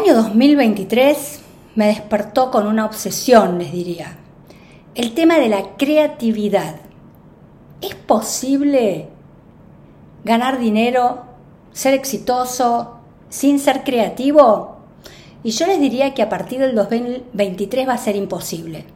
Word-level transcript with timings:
año 0.00 0.14
2023 0.14 1.40
me 1.74 1.88
despertó 1.88 2.50
con 2.50 2.66
una 2.66 2.86
obsesión, 2.86 3.58
les 3.58 3.70
diría. 3.70 4.16
El 4.94 5.12
tema 5.12 5.36
de 5.38 5.50
la 5.50 5.76
creatividad. 5.76 6.76
¿Es 7.82 7.94
posible 7.94 9.10
ganar 10.24 10.58
dinero, 10.58 11.24
ser 11.72 11.92
exitoso, 11.92 12.96
sin 13.28 13.58
ser 13.58 13.84
creativo? 13.84 14.78
Y 15.42 15.50
yo 15.50 15.66
les 15.66 15.78
diría 15.78 16.14
que 16.14 16.22
a 16.22 16.30
partir 16.30 16.60
del 16.60 16.74
2023 16.74 17.86
va 17.86 17.92
a 17.92 17.98
ser 17.98 18.16
imposible. 18.16 18.86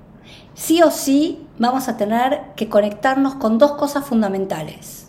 Sí 0.54 0.80
o 0.80 0.90
sí 0.90 1.46
vamos 1.58 1.88
a 1.88 1.98
tener 1.98 2.54
que 2.56 2.70
conectarnos 2.70 3.34
con 3.34 3.58
dos 3.58 3.72
cosas 3.72 4.06
fundamentales. 4.06 5.08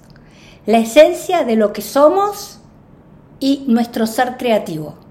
La 0.65 0.79
esencia 0.79 1.45
de 1.45 1.55
lo 1.55 1.71
que 1.71 1.81
somos 1.81 2.59
y 3.39 3.63
nuestro 3.67 4.05
ser 4.07 4.35
creativo. 4.35 5.04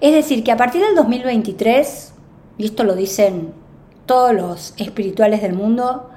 Es 0.00 0.12
decir, 0.12 0.44
que 0.44 0.52
a 0.52 0.56
partir 0.56 0.82
del 0.82 0.94
2023, 0.94 2.12
y 2.58 2.64
esto 2.64 2.84
lo 2.84 2.94
dicen 2.94 3.52
todos 4.06 4.34
los 4.34 4.74
espirituales 4.76 5.42
del 5.42 5.52
mundo, 5.52 6.10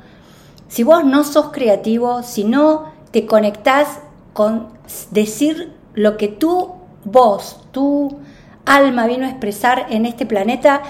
si 0.67 0.83
vos 0.83 1.05
no 1.05 1.23
sos 1.23 1.51
creativo, 1.51 2.23
si 2.23 2.43
no 2.43 2.91
te 3.11 3.25
conectás 3.25 3.99
con 4.33 4.69
decir 5.11 5.73
lo 5.93 6.17
que 6.17 6.27
tú, 6.27 6.73
vos, 7.05 7.59
tu 7.71 8.17
alma 8.65 9.05
vino 9.05 9.25
a 9.25 9.29
expresar 9.29 9.87
en 9.89 10.05
este 10.05 10.25
planeta, 10.25 10.81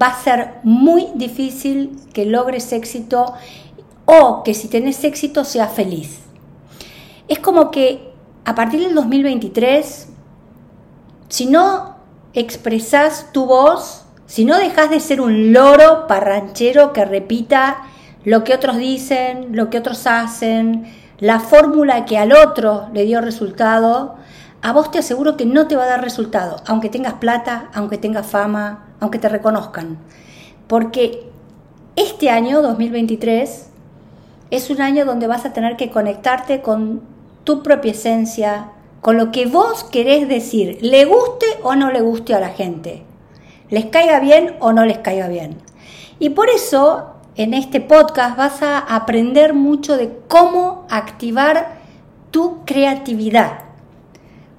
va 0.00 0.08
a 0.08 0.22
ser 0.22 0.54
muy 0.62 1.08
difícil 1.14 1.98
que 2.12 2.24
logres 2.24 2.72
éxito 2.72 3.34
o 4.04 4.42
que 4.42 4.54
si 4.54 4.68
tenés 4.68 5.02
éxito 5.04 5.44
seas 5.44 5.72
feliz. 5.72 6.20
Es 7.28 7.38
como 7.38 7.70
que 7.70 8.12
a 8.44 8.54
partir 8.54 8.80
del 8.80 8.94
2023, 8.94 10.08
si 11.28 11.46
no 11.46 11.91
expresás 12.34 13.28
tu 13.32 13.46
voz, 13.46 14.04
si 14.26 14.44
no 14.44 14.56
dejas 14.56 14.90
de 14.90 15.00
ser 15.00 15.20
un 15.20 15.52
loro 15.52 16.06
parranchero 16.06 16.92
que 16.92 17.04
repita 17.04 17.82
lo 18.24 18.44
que 18.44 18.54
otros 18.54 18.76
dicen, 18.76 19.56
lo 19.56 19.68
que 19.68 19.78
otros 19.78 20.06
hacen, 20.06 20.86
la 21.18 21.40
fórmula 21.40 22.04
que 22.04 22.18
al 22.18 22.32
otro 22.32 22.88
le 22.92 23.04
dio 23.04 23.20
resultado, 23.20 24.16
a 24.62 24.72
vos 24.72 24.90
te 24.90 24.98
aseguro 24.98 25.36
que 25.36 25.44
no 25.44 25.66
te 25.66 25.76
va 25.76 25.84
a 25.84 25.88
dar 25.88 26.02
resultado, 26.02 26.56
aunque 26.66 26.88
tengas 26.88 27.14
plata, 27.14 27.68
aunque 27.74 27.98
tengas 27.98 28.26
fama, 28.26 28.86
aunque 29.00 29.18
te 29.18 29.28
reconozcan. 29.28 29.98
Porque 30.68 31.28
este 31.96 32.30
año 32.30 32.62
2023 32.62 33.66
es 34.50 34.70
un 34.70 34.80
año 34.80 35.04
donde 35.04 35.26
vas 35.26 35.44
a 35.44 35.52
tener 35.52 35.76
que 35.76 35.90
conectarte 35.90 36.62
con 36.62 37.02
tu 37.44 37.62
propia 37.62 37.92
esencia, 37.92 38.68
con 39.02 39.18
lo 39.18 39.32
que 39.32 39.46
vos 39.46 39.82
querés 39.82 40.28
decir, 40.28 40.78
le 40.80 41.04
guste 41.04 41.46
o 41.64 41.74
no 41.74 41.90
le 41.90 42.00
guste 42.00 42.34
a 42.34 42.40
la 42.40 42.50
gente, 42.50 43.02
les 43.68 43.86
caiga 43.86 44.20
bien 44.20 44.54
o 44.60 44.72
no 44.72 44.86
les 44.86 44.98
caiga 44.98 45.26
bien. 45.26 45.58
Y 46.20 46.30
por 46.30 46.48
eso 46.48 47.08
en 47.34 47.52
este 47.52 47.80
podcast 47.80 48.36
vas 48.36 48.62
a 48.62 48.78
aprender 48.78 49.54
mucho 49.54 49.96
de 49.96 50.20
cómo 50.28 50.86
activar 50.88 51.80
tu 52.30 52.64
creatividad, 52.64 53.64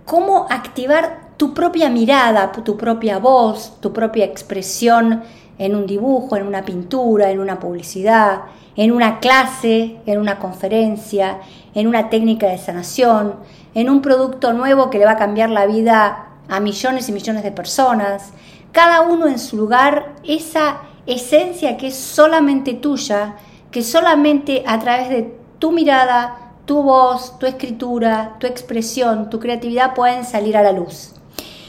cómo 0.03 0.45
activar 0.49 1.29
tu 1.37 1.53
propia 1.53 1.89
mirada, 1.89 2.51
tu 2.51 2.75
propia 2.75 3.19
voz, 3.19 3.79
tu 3.79 3.93
propia 3.93 4.25
expresión 4.25 5.23
en 5.57 5.75
un 5.75 5.85
dibujo, 5.85 6.35
en 6.35 6.47
una 6.47 6.63
pintura, 6.63 7.29
en 7.29 7.39
una 7.39 7.59
publicidad, 7.59 8.43
en 8.75 8.91
una 8.91 9.19
clase, 9.19 9.97
en 10.05 10.19
una 10.19 10.39
conferencia, 10.39 11.39
en 11.75 11.87
una 11.87 12.09
técnica 12.09 12.47
de 12.47 12.57
sanación, 12.57 13.35
en 13.73 13.89
un 13.89 14.01
producto 14.01 14.53
nuevo 14.53 14.89
que 14.89 14.99
le 14.99 15.05
va 15.05 15.11
a 15.11 15.17
cambiar 15.17 15.49
la 15.49 15.65
vida 15.65 16.27
a 16.49 16.59
millones 16.59 17.09
y 17.09 17.11
millones 17.11 17.43
de 17.43 17.51
personas. 17.51 18.33
Cada 18.71 19.01
uno 19.01 19.27
en 19.27 19.39
su 19.39 19.57
lugar, 19.57 20.15
esa 20.23 20.81
esencia 21.05 21.77
que 21.77 21.87
es 21.87 21.95
solamente 21.95 22.73
tuya, 22.73 23.35
que 23.71 23.83
solamente 23.83 24.63
a 24.65 24.79
través 24.79 25.09
de 25.09 25.35
tu 25.59 25.71
mirada, 25.71 26.53
tu 26.65 26.81
voz, 26.81 27.37
tu 27.39 27.45
escritura, 27.45 28.35
tu 28.39 28.47
expresión, 28.47 29.29
tu 29.29 29.39
creatividad 29.39 29.93
pueden 29.93 30.25
salir 30.25 30.55
a 30.57 30.63
la 30.63 30.71
luz. 30.71 31.13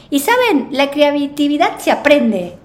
Y 0.09 0.19
saben, 0.19 0.69
la 0.71 0.91
creatividad 0.91 1.77
se 1.79 1.91
aprende. 1.91 2.57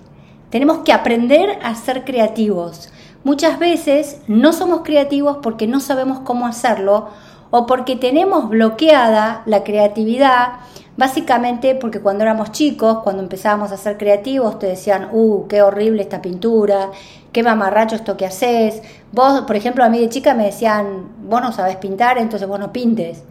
Tenemos 0.51 0.79
que 0.79 0.93
aprender 0.93 1.59
a 1.63 1.75
ser 1.75 2.05
creativos. 2.05 2.91
Muchas 3.23 3.59
veces 3.59 4.19
no 4.27 4.53
somos 4.53 4.81
creativos 4.83 5.39
porque 5.43 5.67
no 5.67 5.79
sabemos 5.81 6.21
cómo 6.21 6.47
hacerlo 6.47 7.09
o 7.51 7.67
porque 7.67 7.97
tenemos 7.97 8.49
bloqueada 8.49 9.43
la 9.47 9.63
creatividad, 9.65 10.61
básicamente 10.97 11.75
porque 11.75 12.01
cuando 12.01 12.23
éramos 12.23 12.53
chicos, 12.53 12.99
cuando 13.03 13.23
empezábamos 13.23 13.73
a 13.73 13.77
ser 13.77 13.97
creativos, 13.99 14.59
te 14.59 14.67
decían, 14.67 15.09
uh, 15.13 15.47
qué 15.49 15.63
horrible 15.63 16.03
esta 16.03 16.23
pintura, 16.23 16.91
qué 17.33 17.43
mamarracho 17.43 17.97
esto 17.97 18.17
que 18.17 18.27
haces. 18.27 18.83
Vos, 19.13 19.43
por 19.43 19.57
ejemplo, 19.57 19.85
a 19.85 19.89
mí 19.89 19.99
de 19.99 20.09
chica 20.09 20.35
me 20.35 20.45
decían, 20.47 21.09
vos 21.29 21.43
no 21.43 21.53
sabes 21.53 21.77
pintar, 21.77 22.19
entonces 22.19 22.49
vos 22.49 22.59
no 22.59 22.73
pintes. 22.73 23.23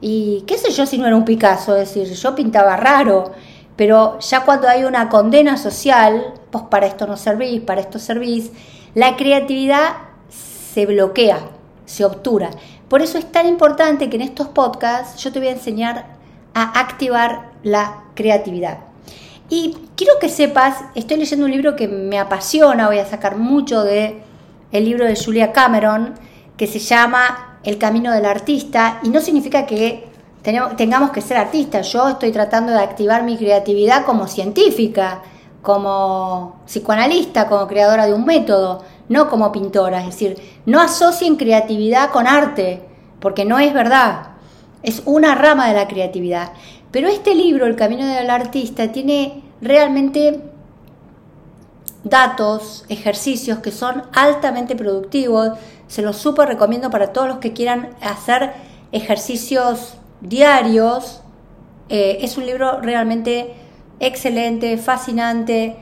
Y 0.00 0.44
qué 0.46 0.56
sé 0.58 0.70
yo 0.70 0.86
si 0.86 0.98
no 0.98 1.06
era 1.06 1.16
un 1.16 1.24
Picasso, 1.24 1.76
es 1.76 1.94
decir, 1.94 2.16
yo 2.16 2.34
pintaba 2.34 2.76
raro, 2.76 3.32
pero 3.76 4.18
ya 4.20 4.44
cuando 4.44 4.68
hay 4.68 4.84
una 4.84 5.08
condena 5.08 5.56
social, 5.56 6.34
vos 6.52 6.62
para 6.62 6.86
esto 6.86 7.06
no 7.06 7.16
servís, 7.16 7.60
para 7.60 7.80
esto 7.80 7.98
servís, 7.98 8.50
la 8.94 9.16
creatividad 9.16 9.92
se 10.28 10.86
bloquea, 10.86 11.40
se 11.86 12.04
obtura. 12.04 12.50
Por 12.88 13.02
eso 13.02 13.18
es 13.18 13.30
tan 13.30 13.46
importante 13.46 14.10
que 14.10 14.16
en 14.16 14.22
estos 14.22 14.48
podcasts 14.48 15.22
yo 15.22 15.32
te 15.32 15.38
voy 15.38 15.48
a 15.48 15.52
enseñar 15.52 16.06
a 16.54 16.80
activar 16.80 17.50
la 17.62 18.02
creatividad. 18.14 18.78
Y 19.48 19.76
quiero 19.96 20.14
que 20.20 20.28
sepas, 20.28 20.76
estoy 20.94 21.18
leyendo 21.18 21.46
un 21.46 21.52
libro 21.52 21.76
que 21.76 21.88
me 21.88 22.18
apasiona, 22.18 22.86
voy 22.86 22.98
a 22.98 23.06
sacar 23.06 23.36
mucho 23.36 23.82
de 23.82 24.22
el 24.70 24.84
libro 24.84 25.04
de 25.04 25.16
Julia 25.16 25.52
Cameron, 25.52 26.14
que 26.56 26.66
se 26.66 26.78
llama 26.78 27.58
El 27.64 27.78
camino 27.78 28.12
del 28.12 28.26
artista, 28.26 29.00
y 29.02 29.08
no 29.08 29.20
significa 29.20 29.66
que 29.66 30.08
tengamos 30.42 31.10
que 31.10 31.20
ser 31.20 31.36
artistas. 31.36 31.92
Yo 31.92 32.08
estoy 32.08 32.30
tratando 32.30 32.72
de 32.72 32.78
activar 32.78 33.24
mi 33.24 33.36
creatividad 33.36 34.04
como 34.04 34.28
científica, 34.28 35.22
como 35.62 36.60
psicoanalista, 36.66 37.48
como 37.48 37.66
creadora 37.66 38.06
de 38.06 38.14
un 38.14 38.24
método 38.24 38.82
no 39.10 39.28
como 39.28 39.50
pintora, 39.50 40.00
es 40.00 40.06
decir, 40.06 40.36
no 40.66 40.80
asocien 40.80 41.34
creatividad 41.34 42.10
con 42.10 42.28
arte, 42.28 42.80
porque 43.18 43.44
no 43.44 43.58
es 43.58 43.74
verdad, 43.74 44.28
es 44.84 45.02
una 45.04 45.34
rama 45.34 45.66
de 45.66 45.74
la 45.74 45.88
creatividad. 45.88 46.52
Pero 46.92 47.08
este 47.08 47.34
libro, 47.34 47.66
El 47.66 47.74
Camino 47.74 48.06
del 48.06 48.30
Artista, 48.30 48.92
tiene 48.92 49.42
realmente 49.60 50.40
datos, 52.04 52.84
ejercicios 52.88 53.58
que 53.58 53.72
son 53.72 54.04
altamente 54.12 54.76
productivos, 54.76 55.58
se 55.88 56.02
los 56.02 56.16
súper 56.16 56.46
recomiendo 56.46 56.88
para 56.90 57.12
todos 57.12 57.26
los 57.26 57.38
que 57.38 57.52
quieran 57.52 57.90
hacer 58.00 58.52
ejercicios 58.92 59.94
diarios. 60.20 61.20
Eh, 61.88 62.18
es 62.22 62.38
un 62.38 62.46
libro 62.46 62.80
realmente 62.80 63.56
excelente, 64.00 64.76
fascinante, 64.78 65.76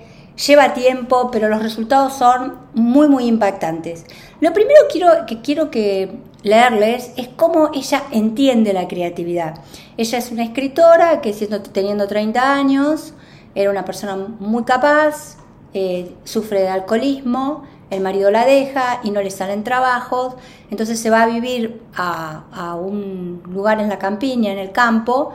lleva 0.46 0.74
tiempo, 0.74 1.30
pero 1.30 1.48
los 1.48 1.62
resultados 1.62 2.14
son 2.14 2.58
muy, 2.74 3.08
muy 3.08 3.26
impactantes. 3.26 4.04
Lo 4.40 4.52
primero 4.52 4.80
quiero, 4.90 5.26
que 5.26 5.40
quiero 5.40 5.70
que 5.70 6.18
leerles 6.42 7.12
es 7.16 7.28
cómo 7.28 7.70
ella 7.74 8.04
entiende 8.12 8.72
la 8.72 8.86
creatividad. 8.86 9.60
Ella 9.96 10.18
es 10.18 10.30
una 10.30 10.44
escritora 10.44 11.20
que 11.20 11.32
siendo, 11.32 11.62
teniendo 11.62 12.06
30 12.06 12.54
años, 12.54 13.14
era 13.54 13.70
una 13.70 13.84
persona 13.84 14.16
muy 14.16 14.64
capaz, 14.64 15.36
eh, 15.74 16.14
sufre 16.24 16.60
de 16.60 16.68
alcoholismo, 16.68 17.64
el 17.90 18.00
marido 18.00 18.30
la 18.30 18.44
deja 18.44 19.00
y 19.02 19.10
no 19.10 19.22
le 19.22 19.30
salen 19.30 19.64
trabajos, 19.64 20.34
entonces 20.70 21.00
se 21.00 21.10
va 21.10 21.22
a 21.22 21.26
vivir 21.26 21.82
a, 21.96 22.44
a 22.52 22.74
un 22.74 23.42
lugar 23.50 23.80
en 23.80 23.88
la 23.88 23.98
campiña, 23.98 24.52
en 24.52 24.58
el 24.58 24.72
campo, 24.72 25.32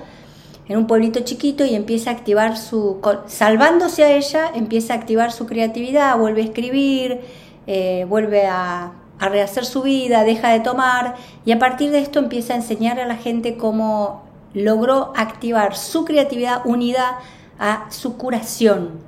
en 0.68 0.77
un 0.77 0.88
pueblito 0.88 1.21
chiquito 1.21 1.65
y 1.65 1.75
empieza 1.75 2.10
a 2.10 2.13
activar 2.13 2.57
su, 2.57 3.00
salvándose 3.27 4.04
a 4.04 4.12
ella, 4.12 4.51
empieza 4.54 4.94
a 4.94 4.98
activar 4.98 5.31
su 5.31 5.45
creatividad, 5.45 6.18
vuelve 6.18 6.42
a 6.42 6.45
escribir, 6.45 7.21
eh, 7.68 8.06
vuelve 8.07 8.48
a, 8.48 8.94
rehacer 9.19 9.63
su 9.63 9.83
vida, 9.83 10.25
deja 10.25 10.50
de 10.50 10.60
tomar 10.60 11.15
y 11.45 11.54
a 11.54 11.60
partir 11.60 11.92
de 11.92 12.00
esto 12.00 12.19
empieza 12.19 12.51
a 12.51 12.57
enseñar 12.57 13.00
a 13.00 13.06
la 13.06 13.15
gente 13.15 13.56
cómo 13.56 14.24
logró 14.54 15.13
activar 15.15 15.77
su 15.77 16.04
creatividad 16.04 16.65
unida 16.65 17.19
a 17.57 17.86
su 17.89 18.18
curación. 18.18 19.00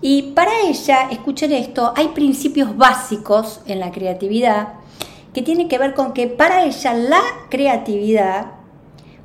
Y 0.00 0.30
para 0.34 0.52
ella, 0.60 1.08
escuchen 1.10 1.50
esto, 1.50 1.92
hay 1.96 2.08
principios 2.08 2.76
básicos 2.76 3.60
en 3.66 3.80
la 3.80 3.90
creatividad 3.90 4.74
que 5.34 5.42
tienen 5.42 5.68
que 5.68 5.78
ver 5.78 5.94
con 5.94 6.12
que 6.12 6.28
para 6.28 6.64
ella 6.64 6.94
la 6.94 7.22
creatividad 7.48 8.57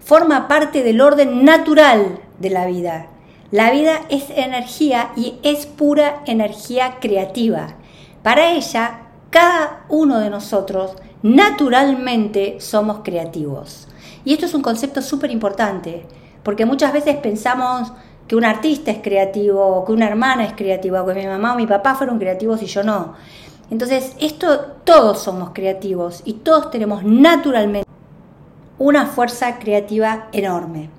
forma 0.03 0.47
parte 0.47 0.83
del 0.83 1.01
orden 1.01 1.45
natural 1.45 2.19
de 2.39 2.49
la 2.49 2.65
vida. 2.65 3.07
La 3.51 3.71
vida 3.71 4.01
es 4.09 4.29
energía 4.29 5.11
y 5.15 5.35
es 5.43 5.65
pura 5.65 6.23
energía 6.25 6.97
creativa. 6.99 7.75
Para 8.21 8.51
ella, 8.51 9.01
cada 9.29 9.85
uno 9.89 10.19
de 10.19 10.29
nosotros 10.29 10.95
naturalmente 11.21 12.57
somos 12.59 12.99
creativos. 13.03 13.87
Y 14.25 14.33
esto 14.33 14.45
es 14.45 14.53
un 14.53 14.61
concepto 14.61 15.01
súper 15.01 15.31
importante, 15.31 16.05
porque 16.43 16.65
muchas 16.65 16.93
veces 16.93 17.15
pensamos 17.17 17.93
que 18.27 18.35
un 18.35 18.45
artista 18.45 18.91
es 18.91 18.99
creativo, 19.01 19.83
que 19.85 19.91
una 19.91 20.07
hermana 20.07 20.45
es 20.45 20.53
creativa, 20.53 21.05
que 21.05 21.13
mi 21.13 21.27
mamá 21.27 21.53
o 21.53 21.57
mi 21.57 21.67
papá 21.67 21.95
fueron 21.95 22.19
creativos 22.19 22.61
y 22.61 22.65
yo 22.65 22.83
no. 22.83 23.13
Entonces, 23.69 24.15
esto 24.19 24.59
todos 24.83 25.21
somos 25.21 25.51
creativos 25.53 26.21
y 26.25 26.33
todos 26.33 26.71
tenemos 26.71 27.03
naturalmente 27.03 27.92
una 28.77 29.05
fuerza 29.05 29.59
creativa 29.59 30.27
enorme. 30.31 30.89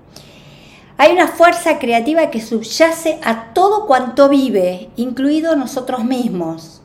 Hay 0.97 1.13
una 1.13 1.27
fuerza 1.27 1.79
creativa 1.79 2.31
que 2.31 2.41
subyace 2.41 3.19
a 3.25 3.53
todo 3.53 3.87
cuanto 3.87 4.29
vive, 4.29 4.91
incluido 4.97 5.57
nosotros 5.57 6.05
mismos. 6.05 6.83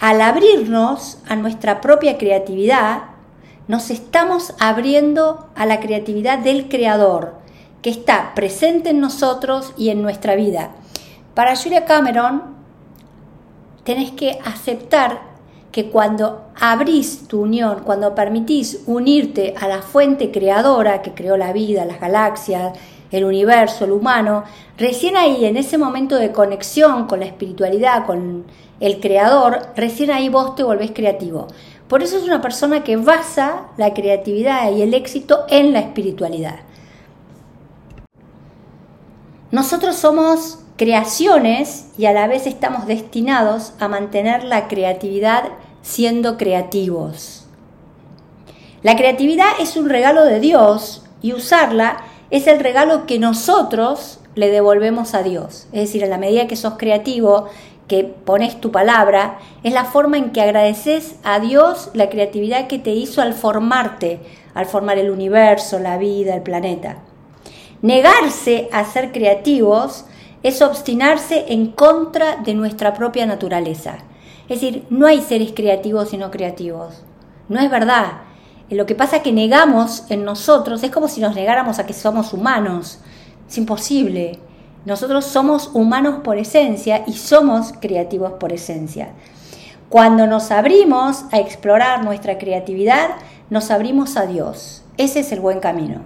Al 0.00 0.22
abrirnos 0.22 1.18
a 1.28 1.36
nuestra 1.36 1.80
propia 1.80 2.16
creatividad, 2.16 3.02
nos 3.68 3.90
estamos 3.90 4.54
abriendo 4.58 5.48
a 5.54 5.66
la 5.66 5.80
creatividad 5.80 6.38
del 6.38 6.68
Creador, 6.68 7.34
que 7.82 7.90
está 7.90 8.34
presente 8.34 8.90
en 8.90 9.00
nosotros 9.00 9.74
y 9.76 9.90
en 9.90 10.02
nuestra 10.02 10.34
vida. 10.34 10.70
Para 11.34 11.56
Julia 11.56 11.84
Cameron, 11.84 12.42
tenés 13.84 14.12
que 14.12 14.38
aceptar 14.44 15.31
que 15.72 15.88
cuando 15.88 16.44
abrís 16.60 17.26
tu 17.26 17.40
unión, 17.40 17.80
cuando 17.82 18.14
permitís 18.14 18.82
unirte 18.86 19.54
a 19.58 19.66
la 19.66 19.80
fuente 19.80 20.30
creadora 20.30 21.00
que 21.00 21.12
creó 21.12 21.38
la 21.38 21.52
vida, 21.52 21.86
las 21.86 21.98
galaxias, 21.98 22.78
el 23.10 23.24
universo, 23.24 23.86
el 23.86 23.92
humano, 23.92 24.44
recién 24.76 25.16
ahí, 25.16 25.46
en 25.46 25.56
ese 25.56 25.78
momento 25.78 26.16
de 26.16 26.30
conexión 26.30 27.06
con 27.06 27.20
la 27.20 27.26
espiritualidad, 27.26 28.06
con 28.06 28.44
el 28.80 29.00
creador, 29.00 29.60
recién 29.74 30.10
ahí 30.10 30.28
vos 30.28 30.54
te 30.54 30.62
volvés 30.62 30.92
creativo. 30.92 31.48
Por 31.88 32.02
eso 32.02 32.18
es 32.18 32.24
una 32.24 32.40
persona 32.42 32.84
que 32.84 32.96
basa 32.96 33.68
la 33.76 33.94
creatividad 33.94 34.72
y 34.72 34.82
el 34.82 34.94
éxito 34.94 35.44
en 35.48 35.72
la 35.72 35.80
espiritualidad. 35.80 36.60
Nosotros 39.50 39.96
somos 39.96 40.61
creaciones 40.76 41.86
y 41.98 42.06
a 42.06 42.12
la 42.12 42.26
vez 42.26 42.46
estamos 42.46 42.86
destinados 42.86 43.72
a 43.78 43.88
mantener 43.88 44.44
la 44.44 44.68
creatividad 44.68 45.44
siendo 45.82 46.36
creativos. 46.36 47.46
La 48.82 48.96
creatividad 48.96 49.50
es 49.60 49.76
un 49.76 49.88
regalo 49.88 50.24
de 50.24 50.40
Dios 50.40 51.04
y 51.20 51.32
usarla 51.32 51.98
es 52.30 52.46
el 52.46 52.60
regalo 52.60 53.06
que 53.06 53.18
nosotros 53.18 54.18
le 54.34 54.50
devolvemos 54.50 55.14
a 55.14 55.22
Dios. 55.22 55.66
Es 55.72 55.82
decir, 55.82 56.02
en 56.02 56.10
la 56.10 56.18
medida 56.18 56.48
que 56.48 56.56
sos 56.56 56.74
creativo, 56.78 57.48
que 57.86 58.04
pones 58.04 58.58
tu 58.60 58.72
palabra, 58.72 59.38
es 59.62 59.74
la 59.74 59.84
forma 59.84 60.16
en 60.16 60.30
que 60.30 60.40
agradeces 60.40 61.16
a 61.24 61.40
Dios 61.40 61.90
la 61.92 62.08
creatividad 62.08 62.68
que 62.68 62.78
te 62.78 62.90
hizo 62.90 63.20
al 63.20 63.34
formarte, 63.34 64.20
al 64.54 64.64
formar 64.64 64.96
el 64.96 65.10
universo, 65.10 65.78
la 65.78 65.98
vida, 65.98 66.34
el 66.34 66.42
planeta. 66.42 66.96
Negarse 67.82 68.70
a 68.72 68.84
ser 68.84 69.12
creativos 69.12 70.06
es 70.42 70.62
obstinarse 70.62 71.46
en 71.48 71.68
contra 71.68 72.36
de 72.36 72.54
nuestra 72.54 72.94
propia 72.94 73.26
naturaleza. 73.26 73.98
Es 74.48 74.60
decir, 74.60 74.84
no 74.90 75.06
hay 75.06 75.20
seres 75.20 75.52
creativos 75.54 76.12
y 76.12 76.18
no 76.18 76.30
creativos. 76.30 77.02
No 77.48 77.60
es 77.60 77.70
verdad. 77.70 78.22
Lo 78.70 78.86
que 78.86 78.94
pasa 78.94 79.16
es 79.16 79.22
que 79.22 79.32
negamos 79.32 80.04
en 80.08 80.24
nosotros, 80.24 80.82
es 80.82 80.90
como 80.90 81.08
si 81.08 81.20
nos 81.20 81.34
negáramos 81.34 81.78
a 81.78 81.86
que 81.86 81.92
somos 81.92 82.32
humanos. 82.32 83.00
Es 83.48 83.58
imposible. 83.58 84.38
Nosotros 84.84 85.26
somos 85.26 85.70
humanos 85.74 86.20
por 86.24 86.38
esencia 86.38 87.04
y 87.06 87.12
somos 87.12 87.72
creativos 87.80 88.32
por 88.32 88.52
esencia. 88.52 89.10
Cuando 89.88 90.26
nos 90.26 90.50
abrimos 90.50 91.24
a 91.32 91.38
explorar 91.38 92.02
nuestra 92.02 92.38
creatividad, 92.38 93.10
nos 93.50 93.70
abrimos 93.70 94.16
a 94.16 94.26
Dios. 94.26 94.82
Ese 94.96 95.20
es 95.20 95.30
el 95.32 95.40
buen 95.40 95.60
camino. 95.60 96.00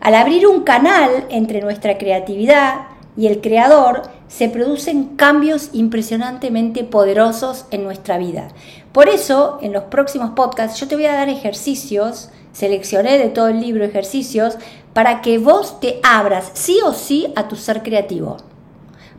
Al 0.00 0.14
abrir 0.14 0.46
un 0.46 0.62
canal 0.62 1.26
entre 1.28 1.60
nuestra 1.60 1.98
creatividad 1.98 2.91
y 3.16 3.26
el 3.26 3.40
creador, 3.40 4.02
se 4.28 4.48
producen 4.48 5.16
cambios 5.16 5.68
impresionantemente 5.72 6.84
poderosos 6.84 7.66
en 7.70 7.84
nuestra 7.84 8.16
vida. 8.16 8.48
Por 8.92 9.08
eso, 9.08 9.58
en 9.60 9.72
los 9.72 9.84
próximos 9.84 10.30
podcasts 10.30 10.80
yo 10.80 10.88
te 10.88 10.94
voy 10.94 11.06
a 11.06 11.12
dar 11.12 11.28
ejercicios, 11.28 12.30
seleccioné 12.52 13.18
de 13.18 13.28
todo 13.28 13.48
el 13.48 13.60
libro 13.60 13.84
ejercicios, 13.84 14.56
para 14.94 15.20
que 15.20 15.38
vos 15.38 15.80
te 15.80 16.00
abras 16.02 16.50
sí 16.54 16.78
o 16.84 16.92
sí 16.92 17.32
a 17.36 17.48
tu 17.48 17.56
ser 17.56 17.82
creativo. 17.82 18.38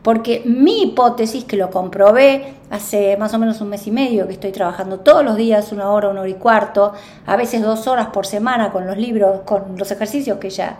Porque 0.02 0.42
mi 0.44 0.82
hipótesis, 0.82 1.44
que 1.44 1.56
lo 1.56 1.70
comprobé 1.70 2.54
hace 2.70 3.16
más 3.16 3.32
o 3.32 3.38
menos 3.38 3.60
un 3.60 3.70
mes 3.70 3.86
y 3.86 3.90
medio, 3.90 4.26
que 4.26 4.34
estoy 4.34 4.52
trabajando 4.52 5.00
todos 5.00 5.24
los 5.24 5.36
días, 5.36 5.72
una 5.72 5.90
hora, 5.90 6.10
una 6.10 6.20
hora 6.20 6.28
y 6.28 6.34
cuarto, 6.34 6.92
a 7.24 7.36
veces 7.36 7.62
dos 7.62 7.86
horas 7.86 8.08
por 8.08 8.26
semana 8.26 8.70
con 8.70 8.86
los 8.86 8.98
libros, 8.98 9.40
con 9.46 9.78
los 9.78 9.90
ejercicios 9.90 10.38
que 10.38 10.48
ella 10.48 10.76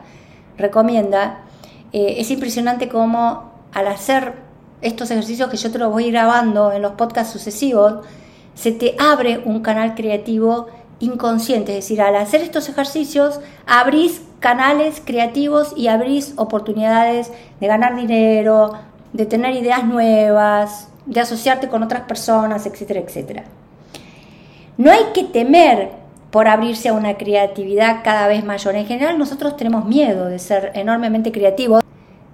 recomienda, 0.59 1.41
eh, 1.95 2.17
es 2.19 2.29
impresionante 2.33 2.89
cómo 2.89 3.53
al 3.73 3.87
hacer 3.87 4.35
estos 4.81 5.13
ejercicios 5.13 5.49
que 5.49 5.57
yo 5.57 5.71
te 5.71 5.79
los 5.79 5.93
voy 5.93 6.11
grabando 6.11 6.73
en 6.73 6.83
los 6.83 6.95
podcasts 6.95 7.33
sucesivos, 7.33 8.05
se 8.57 8.73
te 8.73 8.97
abre 8.99 9.41
un 9.45 9.61
canal 9.61 9.95
creativo 9.95 10.67
inconsciente, 10.99 11.71
es 11.71 11.85
decir, 11.85 12.03
al 12.03 12.17
hacer 12.17 12.41
estos 12.41 12.69
ejercicios 12.69 13.39
abrís 13.65 14.23
canales 14.41 15.01
creativos 15.05 15.73
y 15.77 15.87
abrís 15.87 16.35
oportunidades 16.35 17.31
de 17.61 17.67
ganar 17.69 17.95
dinero, 17.95 18.73
de 19.13 19.27
tener 19.27 19.55
ideas 19.55 19.85
nuevas, 19.85 20.89
de 21.07 21.21
asociarte 21.21 21.69
con 21.69 21.85
otras 21.85 22.03
personas, 22.03 22.67
etcétera, 22.67 22.99
etcétera. 22.99 23.45
No 24.79 24.91
hay 24.91 25.13
que 25.15 25.23
temer 25.23 25.91
por 26.35 26.49
abrirse 26.49 26.89
a 26.89 26.95
una 26.95 27.17
creatividad 27.17 28.01
cada 28.03 28.27
vez 28.27 28.45
mayor. 28.45 28.75
En 28.75 28.87
general 28.87 29.17
nosotros 29.21 29.57
tenemos 29.57 29.85
miedo 29.85 30.27
de 30.27 30.41
ser 30.41 30.73
enormemente 30.75 31.31
creativos, 31.31 31.85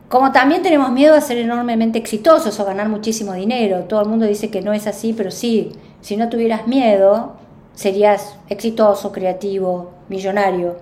como 0.09 0.33
también 0.33 0.63
tenemos 0.63 0.91
miedo 0.91 1.15
a 1.15 1.21
ser 1.21 1.37
enormemente 1.37 1.99
exitosos 1.99 2.59
o 2.59 2.65
ganar 2.65 2.89
muchísimo 2.89 3.35
dinero. 3.35 3.81
Todo 3.81 4.01
el 4.01 4.09
mundo 4.09 4.25
dice 4.25 4.51
que 4.51 4.63
no 4.63 4.73
es 4.73 4.87
así, 4.87 5.13
pero 5.13 5.31
sí, 5.31 5.73
si 6.01 6.17
no 6.17 6.31
tuvieras 6.31 6.67
miedo, 6.67 7.35
serías 7.75 8.37
exitoso, 8.49 9.13
creativo, 9.13 9.91
millonario. 10.09 10.79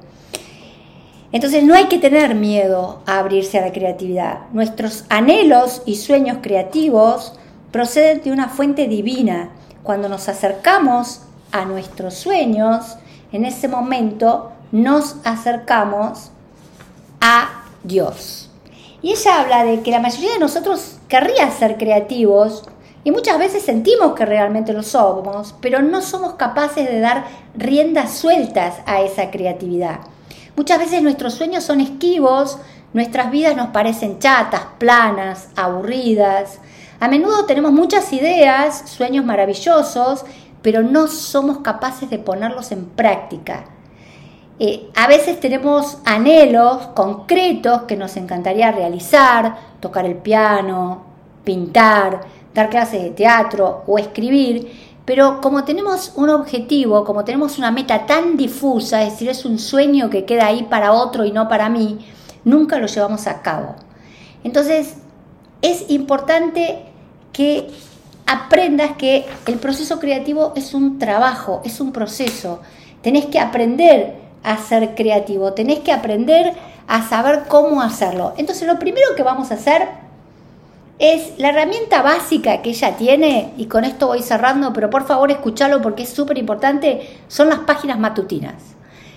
Entonces 1.33 1.65
no 1.65 1.75
hay 1.75 1.87
que 1.87 1.99
tener 1.99 2.37
miedo 2.37 3.03
a 3.05 3.19
abrirse 3.19 3.59
a 3.59 3.63
la 3.63 3.73
creatividad. 3.73 4.43
Nuestros 4.53 5.07
anhelos 5.09 5.83
y 5.87 5.97
sueños 5.97 6.39
creativos 6.41 7.37
proceden 7.73 8.23
de 8.23 8.31
una 8.31 8.49
fuente 8.49 8.87
divina. 8.87 9.51
Cuando 9.83 10.09
nos 10.09 10.29
acercamos 10.29 11.23
a 11.51 11.65
nuestros 11.65 12.15
sueños, 12.15 12.97
en 13.33 13.45
ese 13.45 13.69
momento 13.69 14.53
nos 14.73 15.17
acercamos 15.25 16.31
a 17.21 17.63
Dios. 17.83 18.51
Y 19.03 19.13
ella 19.13 19.41
habla 19.41 19.65
de 19.65 19.83
que 19.83 19.91
la 19.91 20.01
mayoría 20.01 20.33
de 20.33 20.39
nosotros 20.39 20.99
querría 21.09 21.51
ser 21.51 21.77
creativos 21.79 22.65
y 23.05 23.11
muchas 23.11 23.39
veces 23.39 23.63
sentimos 23.63 24.15
que 24.15 24.27
realmente 24.27 24.73
lo 24.73 24.83
somos, 24.83 25.55
pero 25.61 25.81
no 25.81 26.03
somos 26.03 26.35
capaces 26.35 26.89
de 26.89 27.01
dar 27.01 27.25
riendas 27.55 28.13
sueltas 28.13 28.77
a 28.87 29.01
esa 29.01 29.31
creatividad. 29.31 30.01
Muchas 30.57 30.79
veces 30.79 31.03
nuestros 31.03 31.35
sueños 31.35 31.63
son 31.65 31.81
esquivos, 31.81 32.59
nuestras 32.93 33.31
vidas 33.31 33.57
nos 33.57 33.69
parecen 33.69 34.19
chatas, 34.19 34.63
planas, 34.79 35.49
aburridas. 35.55 36.59
A 36.99 37.07
menudo 37.07 37.45
tenemos 37.45 37.71
muchas 37.71 38.13
ideas, 38.13 38.83
sueños 38.87 39.25
maravillosos, 39.25 40.25
pero 40.63 40.83
no 40.83 41.09
somos 41.09 41.59
capaces 41.59 42.11
de 42.11 42.19
ponerlos 42.19 42.73
en 42.73 42.87
práctica. 42.87 43.67
Eh, 44.61 44.91
a 44.97 45.07
veces 45.07 45.39
tenemos 45.39 45.99
anhelos 46.05 46.89
concretos 46.89 47.83
que 47.83 47.97
nos 47.97 48.17
encantaría 48.17 48.73
realizar, 48.73 49.57
tocar 49.81 50.05
el 50.05 50.17
piano, 50.17 51.05
pintar, 51.45 52.21
dar 52.53 52.69
clases 52.69 53.03
de 53.03 53.11
teatro 53.11 53.85
o 53.87 53.99
escribir, 53.99 54.89
pero 55.05 55.41
como 55.41 55.65
tenemos 55.65 56.13
un 56.17 56.29
objetivo, 56.29 57.05
como 57.05 57.25
tenemos 57.25 57.57
una 57.57 57.71
meta 57.71 58.05
tan 58.05 58.37
difusa, 58.37 59.03
es 59.03 59.13
decir, 59.13 59.29
es 59.29 59.45
un 59.45 59.59
sueño 59.59 60.11
que 60.11 60.25
queda 60.25 60.47
ahí 60.47 60.65
para 60.65 60.93
otro 60.93 61.25
y 61.25 61.31
no 61.33 61.49
para 61.49 61.69
mí, 61.69 62.05
nunca 62.45 62.79
lo 62.79 62.89
llevamos 62.89 63.27
a 63.27 63.41
cabo. 63.43 63.77
Entonces, 64.45 64.97
es 65.63 65.89
importante 65.89 66.85
que 67.33 67.71
aprendas 68.29 68.93
que 68.99 69.25
el 69.47 69.55
proceso 69.57 69.99
creativo 69.99 70.53
es 70.55 70.75
un 70.75 70.99
trabajo, 70.99 71.63
es 71.65 71.81
un 71.81 71.93
proceso. 71.93 72.61
Tenés 73.03 73.27
que 73.27 73.41
aprender 73.41 74.17
a 74.45 74.59
ser 74.59 74.95
creativo, 74.95 75.55
tenés 75.55 75.81
que 75.81 75.93
aprender 75.93 76.53
a 76.87 77.09
saber 77.09 77.45
cómo 77.49 77.81
hacerlo. 77.81 78.35
Entonces, 78.37 78.69
lo 78.69 78.79
primero 78.79 79.17
que 79.17 79.23
vamos 79.23 79.51
a 79.51 79.55
hacer 79.55 79.89
es 80.99 81.39
la 81.39 81.51
herramienta 81.51 82.03
básica 82.03 82.61
que 82.61 82.71
ella 82.71 82.97
tiene, 82.97 83.55
y 83.57 83.65
con 83.65 83.85
esto 83.85 84.09
voy 84.09 84.21
cerrando, 84.21 84.73
pero 84.75 84.91
por 84.91 85.07
favor 85.07 85.31
escúchalo 85.31 85.81
porque 85.81 86.03
es 86.03 86.11
súper 86.11 86.37
importante, 86.37 87.19
son 87.29 87.49
las 87.49 87.61
páginas 87.61 87.99
matutinas. 87.99 88.55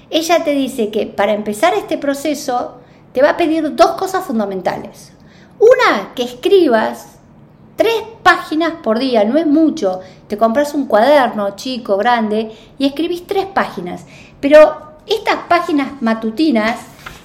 Ella 0.10 0.44
te 0.44 0.52
dice 0.52 0.90
que 0.90 1.06
para 1.06 1.34
empezar 1.34 1.74
este 1.74 1.98
proceso 1.98 2.78
te 3.12 3.22
va 3.22 3.32
a 3.32 3.38
pedir 3.38 3.76
dos 3.76 3.92
cosas 3.92 4.24
fundamentales. 4.24 5.12
Una, 5.60 6.14
que 6.16 6.24
escribas 6.24 7.11
tres 7.82 8.04
páginas 8.22 8.74
por 8.84 9.00
día, 9.00 9.24
no 9.24 9.40
es 9.40 9.48
mucho. 9.48 10.02
Te 10.28 10.38
compras 10.38 10.76
un 10.76 10.86
cuaderno 10.86 11.56
chico, 11.56 11.98
grande, 11.98 12.52
y 12.78 12.86
escribís 12.86 13.26
tres 13.26 13.48
páginas. 13.48 14.06
Pero 14.40 15.00
estas 15.08 15.38
páginas 15.50 16.00
matutinas 16.00 16.78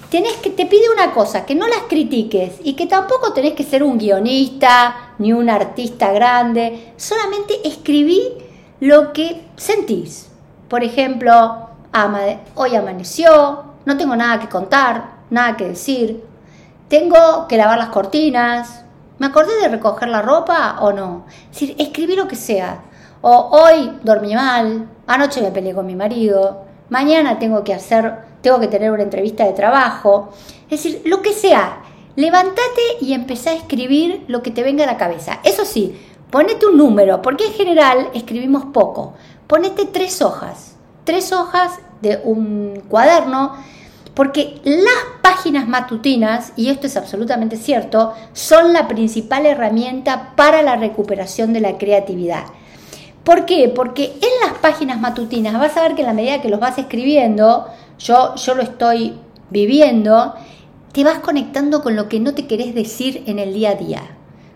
tenés 0.09 0.33
que, 0.37 0.49
te 0.49 0.65
pide 0.65 0.89
una 0.91 1.11
cosa, 1.11 1.45
que 1.45 1.53
no 1.53 1.67
las 1.67 1.83
critiques 1.87 2.55
y 2.63 2.73
que 2.73 2.87
tampoco 2.87 3.33
tenés 3.33 3.53
que 3.53 3.61
ser 3.61 3.83
un 3.83 3.99
guionista 3.99 5.13
ni 5.19 5.31
un 5.31 5.47
artista 5.47 6.11
grande, 6.11 6.93
solamente 6.97 7.67
escribí 7.67 8.23
lo 8.79 9.13
que 9.13 9.43
sentís. 9.57 10.31
Por 10.69 10.83
ejemplo, 10.83 11.67
hoy 12.55 12.75
amaneció, 12.75 13.63
no 13.85 13.95
tengo 13.95 14.15
nada 14.15 14.39
que 14.39 14.49
contar, 14.49 15.17
nada 15.29 15.55
que 15.55 15.67
decir, 15.67 16.23
tengo 16.87 17.47
que 17.47 17.57
lavar 17.57 17.77
las 17.77 17.89
cortinas, 17.89 18.86
¿me 19.19 19.27
acordé 19.27 19.59
de 19.61 19.69
recoger 19.69 20.09
la 20.09 20.21
ropa 20.21 20.77
o 20.81 20.91
no? 20.91 21.25
Es 21.51 21.59
decir, 21.59 21.75
escribí 21.79 22.15
lo 22.15 22.27
que 22.27 22.35
sea. 22.35 22.83
O 23.21 23.49
hoy 23.51 23.91
dormí 24.03 24.35
mal, 24.35 24.87
anoche 25.07 25.41
me 25.41 25.51
peleé 25.51 25.73
con 25.73 25.85
mi 25.85 25.95
marido, 25.95 26.65
mañana 26.89 27.39
tengo 27.39 27.63
que 27.63 27.73
hacer 27.73 28.27
tengo 28.41 28.59
que 28.59 28.67
tener 28.67 28.91
una 28.91 29.03
entrevista 29.03 29.45
de 29.45 29.53
trabajo. 29.53 30.29
Es 30.69 30.83
decir, 30.83 31.01
lo 31.05 31.21
que 31.21 31.33
sea, 31.33 31.81
levántate 32.15 32.81
y 33.01 33.13
empecé 33.13 33.49
a 33.49 33.55
escribir 33.55 34.23
lo 34.27 34.41
que 34.41 34.51
te 34.51 34.63
venga 34.63 34.83
a 34.83 34.87
la 34.87 34.97
cabeza. 34.97 35.39
Eso 35.43 35.65
sí, 35.65 35.99
ponete 36.29 36.65
un 36.65 36.77
número, 36.77 37.21
porque 37.21 37.47
en 37.47 37.53
general 37.53 38.09
escribimos 38.13 38.65
poco. 38.65 39.15
Ponete 39.47 39.85
tres 39.85 40.21
hojas, 40.21 40.75
tres 41.03 41.31
hojas 41.31 41.79
de 42.01 42.21
un 42.23 42.83
cuaderno, 42.87 43.55
porque 44.17 44.59
las 44.63 45.21
páginas 45.21 45.67
matutinas, 45.67 46.51
y 46.55 46.69
esto 46.69 46.87
es 46.87 46.97
absolutamente 46.97 47.55
cierto, 47.55 48.15
son 48.33 48.73
la 48.73 48.87
principal 48.87 49.45
herramienta 49.45 50.33
para 50.35 50.63
la 50.63 50.75
recuperación 50.75 51.53
de 51.53 51.61
la 51.61 51.77
creatividad. 51.77 52.45
¿Por 53.23 53.45
qué? 53.45 53.69
Porque 53.69 54.05
en 54.05 54.47
las 54.49 54.57
páginas 54.57 54.99
matutinas 54.99 55.53
vas 55.59 55.77
a 55.77 55.83
ver 55.83 55.93
que 55.93 56.01
en 56.01 56.07
la 56.07 56.13
medida 56.13 56.41
que 56.41 56.49
los 56.49 56.59
vas 56.59 56.79
escribiendo, 56.79 57.67
yo, 57.99 58.33
yo 58.33 58.55
lo 58.55 58.63
estoy 58.63 59.13
viviendo, 59.51 60.33
te 60.93 61.03
vas 61.03 61.19
conectando 61.19 61.83
con 61.83 61.95
lo 61.95 62.09
que 62.09 62.19
no 62.19 62.33
te 62.33 62.47
querés 62.47 62.73
decir 62.73 63.21
en 63.27 63.37
el 63.37 63.53
día 63.53 63.69
a 63.69 63.75
día, 63.75 64.01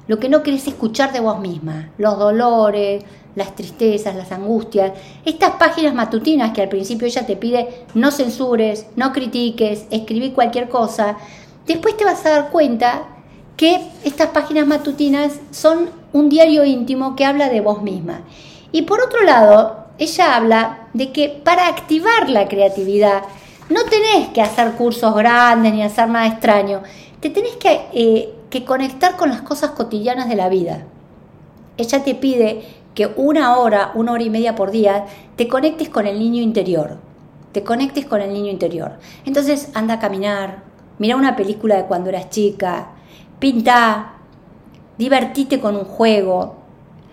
lo 0.08 0.18
que 0.18 0.28
no 0.28 0.42
querés 0.42 0.66
escuchar 0.66 1.14
de 1.14 1.20
vos 1.20 1.40
misma, 1.40 1.92
los 2.00 2.18
dolores, 2.18 3.04
las 3.36 3.56
tristezas, 3.56 4.16
las 4.16 4.32
angustias, 4.32 4.92
estas 5.26 5.52
páginas 5.52 5.94
matutinas 5.94 6.52
que 6.52 6.62
al 6.62 6.70
principio 6.70 7.08
ella 7.08 7.26
te 7.26 7.36
pide 7.36 7.86
no 7.94 8.12
censures, 8.12 8.88
no 8.96 9.14
critiques, 9.14 9.86
escribí 9.90 10.32
cualquier 10.32 10.70
cosa, 10.70 11.18
después 11.66 11.96
te 11.98 12.06
vas 12.06 12.26
a 12.26 12.32
dar 12.32 12.50
cuenta 12.50 13.04
que 13.56 13.80
estas 14.04 14.30
páginas 14.30 14.68
matutinas 14.68 15.40
son 15.52 15.90
un 16.14 16.30
diario 16.30 16.66
íntimo 16.66 17.16
que 17.16 17.26
habla 17.26 17.50
de 17.50 17.62
vos 17.62 17.82
misma. 17.82 18.22
Y 18.72 18.84
por 18.84 19.02
otro 19.02 19.24
lado, 19.24 19.86
ella 19.98 20.36
habla 20.36 20.88
de 20.94 21.12
que 21.12 21.30
para 21.30 21.68
activar 21.68 22.30
la 22.30 22.48
creatividad 22.48 23.24
no 23.70 23.84
tenés 23.86 24.30
que 24.30 24.42
hacer 24.42 24.74
cursos 24.74 25.16
grandes 25.16 25.74
ni 25.74 25.84
hacer 25.84 26.10
nada 26.10 26.28
extraño, 26.28 26.82
te 27.20 27.30
tenés 27.30 27.56
que, 27.58 27.82
eh, 27.94 28.34
que 28.50 28.66
conectar 28.66 29.16
con 29.16 29.30
las 29.30 29.42
cosas 29.42 29.72
cotidianas 29.72 30.28
de 30.28 30.36
la 30.36 30.50
vida. 30.50 30.86
Ella 31.78 32.04
te 32.04 32.16
pide 32.16 32.64
que 32.94 33.12
una 33.16 33.58
hora, 33.58 33.92
una 33.96 34.12
hora 34.12 34.24
y 34.24 34.30
media 34.30 34.56
por 34.56 34.72
día, 34.72 35.06
te 35.36 35.48
conectes 35.48 35.90
con 35.90 36.08
el 36.08 36.20
niño 36.20 36.42
interior. 36.42 36.98
Te 37.52 37.64
conectes 37.64 38.06
con 38.06 38.22
el 38.22 38.34
niño 38.34 38.52
interior. 38.52 38.94
Entonces 39.26 39.70
anda 39.74 39.96
a 39.96 40.00
caminar, 40.00 40.64
mira 41.00 41.16
una 41.16 41.36
película 41.36 41.76
de 41.76 41.86
cuando 41.86 42.10
eras 42.10 42.30
chica, 42.30 42.92
pinta, 43.40 44.14
divertite 44.98 45.60
con 45.60 45.76
un 45.76 45.86
juego, 45.86 46.56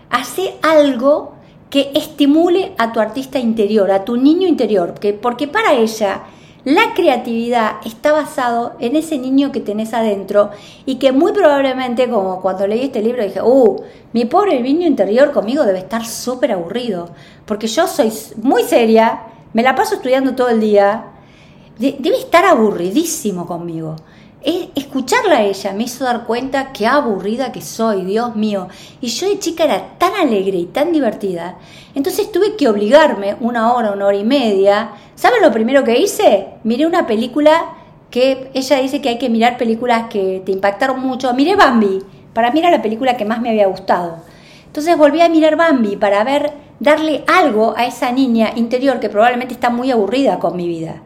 hace 0.09 0.55
algo 0.61 1.33
que 1.69 1.91
estimule 1.93 2.73
a 2.77 2.91
tu 2.91 2.99
artista 2.99 3.39
interior, 3.39 3.91
a 3.91 4.05
tu 4.05 4.17
niño 4.17 4.47
interior, 4.47 4.95
porque 5.21 5.47
para 5.47 5.73
ella 5.73 6.23
la 6.65 6.93
creatividad 6.93 7.77
está 7.85 8.11
basado 8.11 8.75
en 8.79 8.95
ese 8.95 9.17
niño 9.17 9.51
que 9.51 9.61
tenés 9.61 9.93
adentro 9.93 10.51
y 10.85 10.95
que 10.95 11.11
muy 11.11 11.31
probablemente, 11.31 12.09
como 12.09 12.41
cuando 12.41 12.67
leí 12.67 12.83
este 12.83 13.01
libro, 13.01 13.23
dije, 13.23 13.41
uh, 13.41 13.81
mi 14.13 14.25
pobre 14.25 14.59
niño 14.61 14.85
interior 14.85 15.31
conmigo 15.31 15.63
debe 15.63 15.79
estar 15.79 16.05
súper 16.05 16.51
aburrido, 16.51 17.09
porque 17.45 17.67
yo 17.67 17.87
soy 17.87 18.11
muy 18.41 18.63
seria, 18.63 19.23
me 19.53 19.63
la 19.63 19.75
paso 19.75 19.95
estudiando 19.95 20.35
todo 20.35 20.49
el 20.49 20.59
día, 20.59 21.05
debe 21.77 22.17
estar 22.17 22.45
aburridísimo 22.45 23.47
conmigo 23.47 23.95
escucharla 24.41 25.37
a 25.37 25.43
ella 25.43 25.73
me 25.73 25.83
hizo 25.83 26.05
dar 26.05 26.25
cuenta 26.25 26.71
qué 26.71 26.87
aburrida 26.87 27.51
que 27.51 27.61
soy, 27.61 28.05
Dios 28.05 28.35
mío. 28.35 28.67
Y 29.01 29.07
yo 29.07 29.27
de 29.27 29.39
chica 29.39 29.65
era 29.65 29.97
tan 29.97 30.13
alegre 30.15 30.57
y 30.57 30.65
tan 30.65 30.91
divertida. 30.91 31.57
Entonces 31.93 32.31
tuve 32.31 32.55
que 32.55 32.67
obligarme 32.67 33.35
una 33.39 33.73
hora, 33.73 33.91
una 33.91 34.07
hora 34.07 34.17
y 34.17 34.23
media. 34.23 34.91
¿Saben 35.19 35.41
lo 35.41 35.51
primero 35.51 35.83
que 35.83 35.99
hice? 35.99 36.47
Miré 36.63 36.85
una 36.85 37.05
película 37.05 37.75
que 38.09 38.49
ella 38.53 38.77
dice 38.77 39.01
que 39.01 39.09
hay 39.09 39.17
que 39.17 39.29
mirar 39.29 39.57
películas 39.57 40.05
que 40.09 40.41
te 40.45 40.53
impactaron 40.53 41.01
mucho. 41.01 41.33
Miré 41.33 41.57
Bambi. 41.57 41.99
Para 42.33 42.51
mí 42.51 42.59
era 42.61 42.71
la 42.71 42.81
película 42.81 43.17
que 43.17 43.25
más 43.25 43.41
me 43.41 43.49
había 43.49 43.67
gustado. 43.67 44.19
Entonces 44.65 44.97
volví 44.97 45.19
a 45.19 45.27
mirar 45.27 45.57
Bambi 45.57 45.97
para 45.97 46.23
ver, 46.23 46.53
darle 46.79 47.25
algo 47.27 47.73
a 47.75 47.85
esa 47.85 48.13
niña 48.13 48.53
interior 48.55 49.01
que 49.01 49.09
probablemente 49.09 49.53
está 49.53 49.69
muy 49.69 49.91
aburrida 49.91 50.39
con 50.39 50.55
mi 50.55 50.69
vida. 50.69 51.01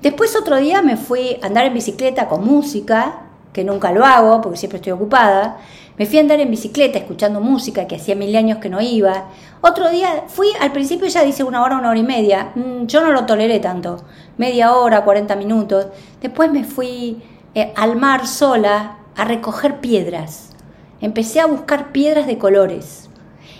Después 0.00 0.36
otro 0.36 0.58
día 0.58 0.80
me 0.80 0.96
fui 0.96 1.36
a 1.42 1.46
andar 1.46 1.66
en 1.66 1.74
bicicleta 1.74 2.28
con 2.28 2.44
música, 2.46 3.22
que 3.52 3.64
nunca 3.64 3.90
lo 3.90 4.04
hago 4.04 4.42
porque 4.42 4.58
siempre 4.58 4.76
estoy 4.76 4.92
ocupada. 4.92 5.56
Me 5.98 6.04
fui 6.04 6.18
a 6.18 6.20
andar 6.20 6.40
en 6.40 6.50
bicicleta 6.50 6.98
escuchando 6.98 7.40
música 7.40 7.86
que 7.86 7.96
hacía 7.96 8.14
mil 8.14 8.36
años 8.36 8.58
que 8.58 8.68
no 8.68 8.82
iba. 8.82 9.28
Otro 9.62 9.88
día 9.88 10.24
fui, 10.28 10.48
al 10.60 10.72
principio 10.72 11.08
ya 11.08 11.24
dice 11.24 11.42
una 11.42 11.62
hora, 11.62 11.78
una 11.78 11.88
hora 11.88 11.98
y 11.98 12.02
media. 12.02 12.52
Mm, 12.54 12.86
yo 12.86 13.00
no 13.00 13.12
lo 13.12 13.24
toleré 13.24 13.60
tanto. 13.60 14.04
Media 14.36 14.74
hora, 14.74 15.04
40 15.04 15.36
minutos. 15.36 15.86
Después 16.20 16.52
me 16.52 16.64
fui 16.64 17.22
eh, 17.54 17.72
al 17.76 17.96
mar 17.96 18.26
sola 18.26 18.98
a 19.16 19.24
recoger 19.24 19.80
piedras. 19.80 20.50
Empecé 21.00 21.40
a 21.40 21.46
buscar 21.46 21.92
piedras 21.92 22.26
de 22.26 22.36
colores. 22.36 23.08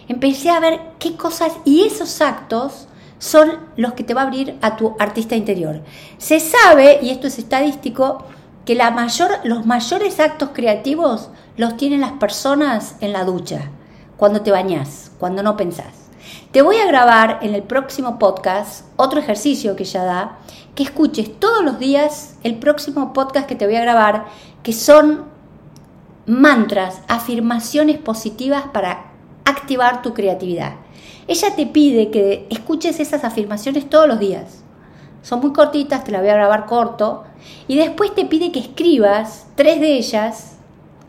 Empecé 0.08 0.50
a 0.50 0.60
ver 0.60 0.80
qué 0.98 1.16
cosas 1.16 1.52
y 1.64 1.84
esos 1.86 2.20
actos 2.20 2.86
son 3.18 3.58
los 3.76 3.94
que 3.94 4.04
te 4.04 4.12
va 4.12 4.22
a 4.22 4.26
abrir 4.26 4.56
a 4.60 4.76
tu 4.76 4.94
artista 4.98 5.36
interior. 5.36 5.80
Se 6.18 6.38
sabe, 6.38 6.98
y 7.02 7.10
esto 7.10 7.26
es 7.26 7.38
estadístico, 7.38 8.24
que 8.66 8.74
la 8.74 8.90
mayor, 8.90 9.30
los 9.44 9.64
mayores 9.64 10.20
actos 10.20 10.50
creativos 10.52 11.30
los 11.56 11.76
tienen 11.76 12.00
las 12.00 12.12
personas 12.12 12.96
en 13.00 13.12
la 13.12 13.24
ducha, 13.24 13.70
cuando 14.16 14.42
te 14.42 14.50
bañas, 14.50 15.12
cuando 15.18 15.42
no 15.44 15.56
pensás. 15.56 16.10
Te 16.50 16.62
voy 16.62 16.76
a 16.76 16.86
grabar 16.86 17.38
en 17.42 17.54
el 17.54 17.62
próximo 17.62 18.18
podcast 18.18 18.84
otro 18.96 19.20
ejercicio 19.20 19.76
que 19.76 19.84
ya 19.84 20.02
da, 20.02 20.38
que 20.74 20.82
escuches 20.82 21.38
todos 21.38 21.64
los 21.64 21.78
días 21.78 22.36
el 22.42 22.56
próximo 22.56 23.12
podcast 23.12 23.46
que 23.46 23.54
te 23.54 23.66
voy 23.66 23.76
a 23.76 23.82
grabar, 23.82 24.26
que 24.64 24.72
son 24.72 25.24
mantras, 26.26 27.02
afirmaciones 27.06 27.98
positivas 27.98 28.64
para 28.72 29.12
activar 29.44 30.02
tu 30.02 30.12
creatividad. 30.12 30.72
Ella 31.28 31.54
te 31.54 31.66
pide 31.66 32.10
que 32.10 32.48
escuches 32.50 32.98
esas 32.98 33.22
afirmaciones 33.22 33.88
todos 33.88 34.08
los 34.08 34.18
días. 34.18 34.65
Son 35.26 35.40
muy 35.40 35.52
cortitas, 35.52 36.04
te 36.04 36.12
las 36.12 36.20
voy 36.20 36.30
a 36.30 36.34
grabar 36.34 36.66
corto. 36.66 37.24
Y 37.66 37.76
después 37.76 38.14
te 38.14 38.26
pide 38.26 38.52
que 38.52 38.60
escribas 38.60 39.48
tres 39.56 39.80
de 39.80 39.94
ellas, 39.94 40.56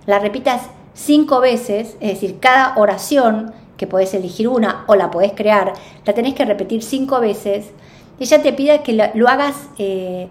la 0.08 0.18
repitas 0.18 0.64
cinco 0.96 1.40
veces, 1.40 1.98
es 2.00 2.14
decir, 2.16 2.40
cada 2.40 2.74
oración, 2.78 3.54
que 3.78 3.86
podés 3.86 4.16
elegir 4.16 4.48
una 4.48 4.86
o 4.88 4.96
la 4.96 5.12
podés 5.12 5.34
crear, 5.34 5.74
la 6.04 6.16
tenés 6.16 6.34
que 6.34 6.46
repetir 6.46 6.82
cinco 6.82 7.20
veces. 7.20 7.68
Ella 8.20 8.42
te 8.42 8.54
pide 8.54 8.82
que 8.82 9.12
lo 9.14 9.28
hagas, 9.28 9.56
eh, 9.78 10.30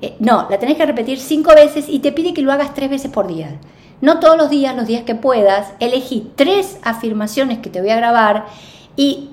eh, 0.00 0.16
no, 0.18 0.46
la 0.48 0.58
tenés 0.58 0.78
que 0.78 0.86
repetir 0.86 1.20
cinco 1.20 1.54
veces 1.54 1.90
y 1.90 1.98
te 1.98 2.12
pide 2.12 2.32
que 2.32 2.40
lo 2.40 2.52
hagas 2.52 2.72
tres 2.72 2.88
veces 2.88 3.10
por 3.10 3.26
día. 3.26 3.60
No 4.00 4.18
todos 4.18 4.38
los 4.38 4.48
días, 4.48 4.74
los 4.74 4.86
días 4.86 5.02
que 5.02 5.14
puedas, 5.14 5.74
elegí 5.78 6.32
tres 6.36 6.78
afirmaciones 6.84 7.58
que 7.58 7.68
te 7.68 7.82
voy 7.82 7.90
a 7.90 7.96
grabar 7.96 8.46
y 8.96 9.28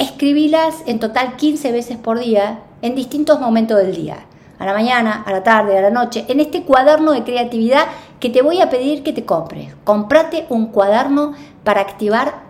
escribílas 0.00 0.82
en 0.86 0.98
total 0.98 1.36
15 1.36 1.72
veces 1.72 1.98
por 1.98 2.18
día 2.18 2.60
en 2.80 2.94
distintos 2.94 3.38
momentos 3.38 3.76
del 3.76 3.94
día. 3.94 4.24
A 4.58 4.64
la 4.64 4.72
mañana, 4.72 5.22
a 5.26 5.30
la 5.30 5.42
tarde, 5.42 5.78
a 5.78 5.82
la 5.82 5.90
noche, 5.90 6.24
en 6.28 6.40
este 6.40 6.62
cuaderno 6.62 7.12
de 7.12 7.22
creatividad 7.22 7.86
que 8.18 8.30
te 8.30 8.42
voy 8.42 8.60
a 8.62 8.70
pedir 8.70 9.02
que 9.02 9.12
te 9.12 9.26
compres. 9.26 9.74
Comprate 9.84 10.46
un 10.48 10.66
cuaderno 10.66 11.34
para 11.64 11.82
activar 11.82 12.42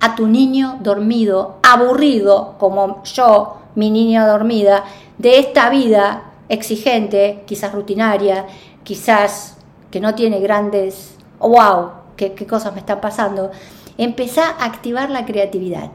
a 0.00 0.14
tu 0.14 0.26
niño 0.26 0.78
dormido, 0.80 1.58
aburrido, 1.62 2.56
como 2.58 3.02
yo, 3.04 3.56
mi 3.74 3.90
niña 3.90 4.26
dormida, 4.26 4.84
de 5.16 5.38
esta 5.38 5.70
vida 5.70 6.32
exigente, 6.50 7.44
quizás 7.46 7.72
rutinaria, 7.72 8.46
quizás 8.84 9.56
que 9.90 10.00
no 10.00 10.14
tiene 10.14 10.40
grandes, 10.40 11.14
wow, 11.38 11.90
qué, 12.16 12.34
qué 12.34 12.46
cosas 12.46 12.74
me 12.74 12.80
están 12.80 13.00
pasando. 13.00 13.50
Empezá 13.96 14.50
a 14.50 14.64
activar 14.66 15.10
la 15.10 15.24
creatividad 15.24 15.90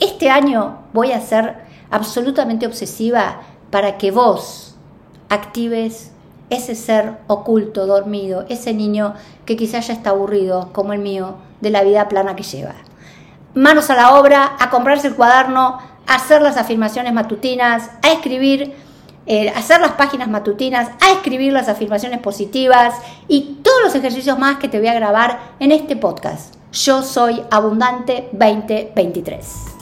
este 0.00 0.30
año 0.30 0.78
voy 0.92 1.12
a 1.12 1.20
ser 1.20 1.56
absolutamente 1.90 2.66
obsesiva 2.66 3.40
para 3.70 3.98
que 3.98 4.10
vos 4.10 4.76
actives 5.28 6.12
ese 6.50 6.74
ser 6.74 7.18
oculto, 7.26 7.86
dormido, 7.86 8.46
ese 8.48 8.72
niño 8.72 9.14
que 9.44 9.56
quizás 9.56 9.88
ya 9.88 9.94
está 9.94 10.10
aburrido, 10.10 10.70
como 10.72 10.92
el 10.92 11.00
mío, 11.00 11.36
de 11.60 11.70
la 11.70 11.82
vida 11.82 12.08
plana 12.08 12.36
que 12.36 12.42
lleva. 12.42 12.74
Manos 13.54 13.90
a 13.90 13.96
la 13.96 14.18
obra, 14.18 14.56
a 14.58 14.70
comprarse 14.70 15.08
el 15.08 15.14
cuaderno, 15.14 15.78
a 16.06 16.14
hacer 16.14 16.40
las 16.40 16.56
afirmaciones 16.56 17.12
matutinas, 17.12 17.90
a 18.02 18.12
escribir 18.12 18.74
eh, 19.30 19.50
hacer 19.50 19.82
las 19.82 19.92
páginas 19.92 20.28
matutinas, 20.28 20.88
a 21.02 21.12
escribir 21.12 21.52
las 21.52 21.68
afirmaciones 21.68 22.20
positivas 22.20 22.94
y 23.28 23.58
todos 23.62 23.82
los 23.82 23.94
ejercicios 23.94 24.38
más 24.38 24.56
que 24.56 24.68
te 24.68 24.78
voy 24.78 24.88
a 24.88 24.94
grabar 24.94 25.38
en 25.60 25.70
este 25.70 25.96
podcast. 25.96 26.57
Yo 26.72 27.02
soy 27.02 27.42
Abundante 27.50 28.28
2023. 28.32 29.77